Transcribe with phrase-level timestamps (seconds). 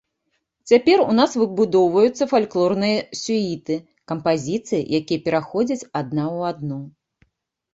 [0.69, 3.75] Цяпер у нас выбудоўваюцца фальклорныя сюіты,
[4.13, 6.81] кампазіцыі, якія пераходзяць адна ў адну.